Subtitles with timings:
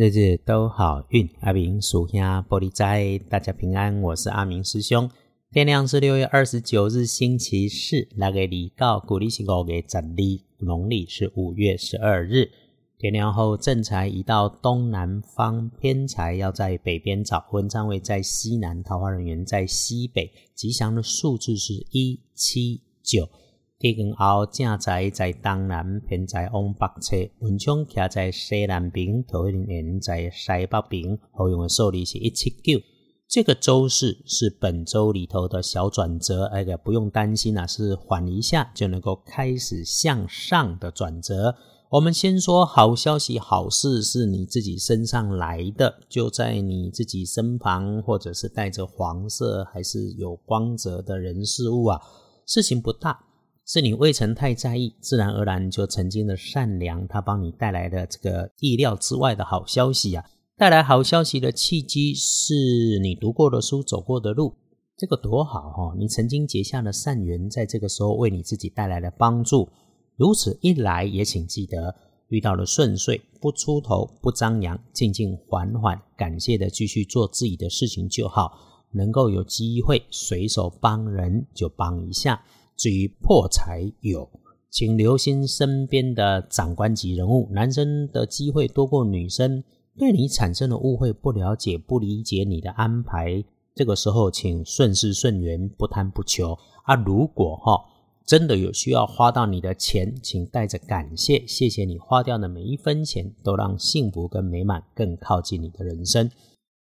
[0.00, 4.00] 日日都好运，阿明属下玻璃斋，大家平安。
[4.00, 5.10] 我是阿明师兄。
[5.50, 8.08] 天亮是六月二十九日，星期四。
[8.16, 10.04] 那个礼告，古历是五月十二，
[10.60, 12.50] 农历是五月十二日。
[12.96, 17.44] 天亮后，正财移到东南方，偏财要在北边找。
[17.52, 20.32] 文昌位在西南，桃花人员在西北。
[20.54, 23.28] 吉祥的数字是一七九。
[23.80, 31.18] 天光后，正在在东南，偏在往北侧；文昌徛在西南边，桃花人在西北边。
[31.32, 32.78] 好用的数字是一七九。
[33.26, 41.56] 这个周四是本周里头的小转折，哎个不用担心啊，是缓一下就能够开始向上的转折。
[41.88, 51.98] 我们先说好消息，好事是你自己身上来的，就在你自己身旁，或者是带着黄色还是有光泽的人事物啊，
[52.44, 53.18] 事情不大。
[53.72, 60.24] 是你未曾太在意，自然而然就曾经的善良，它帮你带来的这个意料之外的好消息啊！
[60.56, 64.56] 带来好消息的契机是你读过的书、走过的路，
[64.96, 65.94] 这个多好哈！
[65.96, 69.68] 你曾经结下的善缘，在这个时候为你自己带来了帮助。
[70.16, 71.94] 如此一来，也请记得
[72.26, 78.50] 遇到了顺遂，不出头，不张扬，静静缓缓，感谢的继续做自己的事情就好。
[78.92, 82.42] 能够有机会随手帮人，就帮一下。
[82.80, 84.26] 至于破财有，
[84.70, 89.62] 请留心身边的长官级人物，男生的机会多过女生，
[89.98, 96.94] 对你产生了误会、不了解、不理解你的安排，这个时候请顺势顺缘，不贪不求啊。
[96.94, 97.84] 如果哈
[98.24, 106.30] 真的有需要花到你的钱，请带着感谢，谢谢你花掉的每一分钱，都让幸福跟美满更靠近你的人生。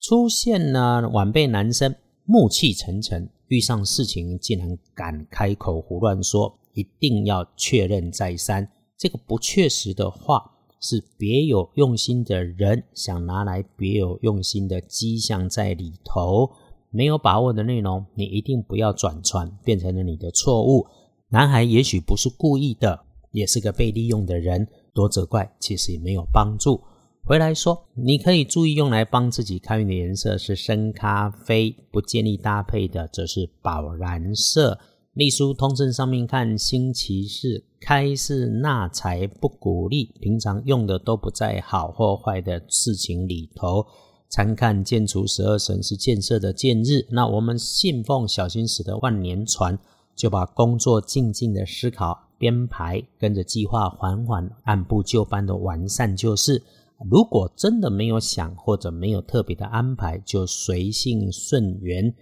[0.00, 3.28] 出现呢晚辈男生暮气沉沉。
[3.54, 8.68] 遇上事情竟然敢开口胡乱说，一定要确认再三。
[8.98, 16.50] 这个不确实的话，是别有用心的人想拿来别有用心的迹象在里头。
[16.90, 20.84] 没有把握的内容，你一定不要转传，变成了你的错误。
[21.28, 26.80] 男孩也许不是故意的，也是个被利用的人，多责怪其实也没有帮助。
[27.26, 34.78] 回来说，你可以注意用来帮自己开运的颜色是深咖啡，不建议搭配的则是宝蓝色。
[35.14, 43.86] 隶书通胜上面看，星期四开市纳财不鼓励，平常用的都不在好或坏的事情里头。
[44.28, 49.78] 参看建除十二神是建设的建日，那我们信奉小心驶的万年船，
[50.14, 56.62] 就把工作静静的思考编排，跟着计划缓缓按部就班的完善就是。
[57.10, 62.14] 如果真的没有想或者没有特别的安排，就随性顺缘。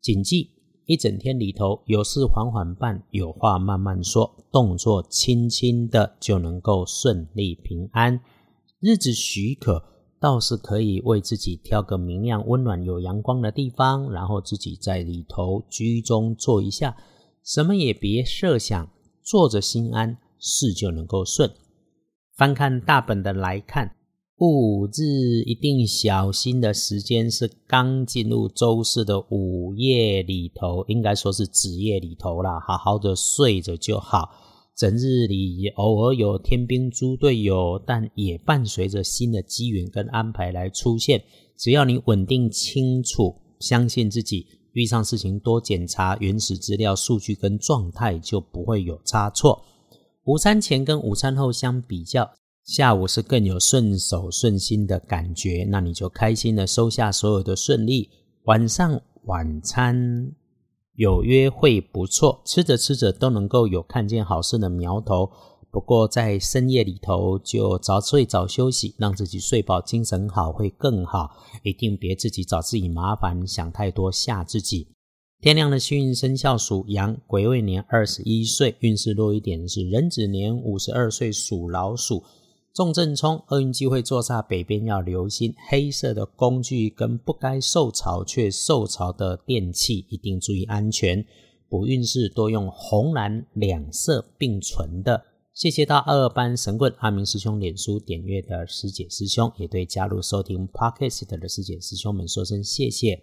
[0.00, 0.50] 谨记
[0.86, 8.20] 一整天里头，有事缓缓办，有话慢慢说，动作轻轻的就能够顺利平安。
[8.80, 9.82] 日子许可，
[10.20, 16.96] 倒是可以为自己挑个明亮、温暖、有阳光的地方，然后自己在里头居中坐一下，
[17.44, 18.90] 什么也别设想，
[19.22, 21.50] 坐着心安，事就能够顺。
[22.36, 23.96] 翻看大本的来看。
[24.38, 34.28] 五日一定小心的时间是刚进入周四的午夜里头，应该说是子夜里头啦，好好的睡着就好。
[34.76, 41.22] 整日里偶尔有天兵猪队友，但也伴随着新的机缘跟安排来出现。
[41.56, 49.62] 只要你稳定清楚，相信自己，遇上事情多检查原始资料、数据跟状态，就不会有差错。
[50.24, 52.28] 午餐前跟午餐后相比较。
[52.64, 58.08] 下午是更有顺手顺心的感觉，那你就开心的收下所有的顺利。
[58.44, 60.32] 晚上晚餐
[60.94, 65.30] 有约会不错，吃着吃着都能够有看见好事的苗头。
[65.70, 71.36] 不过在深夜里头就早睡早休息，让自己睡饱精神好会更好。
[71.64, 74.88] 一定别自己找自己麻烦，想太多吓自己。
[75.42, 82.24] 天亮的幸运生肖属羊，癸未年二十一岁，运势弱一点是壬子年五十二岁属老鼠。
[82.74, 91.24] 重正冲，厄运机会坐煞北边要留心黑色的工具跟不该受潮却受潮的电器，一定注意安全。
[91.68, 95.22] 补运势多用红蓝两色并存的。
[95.52, 103.22] 谢谢到二班神棍阿明师兄脸书点阅的师姐师兄，也对加入收听 Podcast 的师姐师兄们说声谢谢。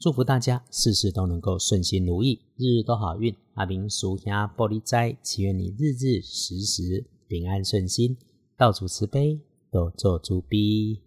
[0.00, 3.36] 祝福大家事事都能够顺心如意，日日都好运。
[3.56, 8.16] 阿明属下玻璃斋，祈愿你日日时时平安顺心。
[8.58, 9.38] 道祖慈悲，
[9.70, 11.02] 多做猪逼。